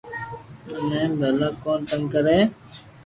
[0.71, 2.37] مني ڀلا ڪو تنگ ڪري